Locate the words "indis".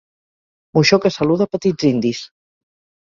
1.91-2.23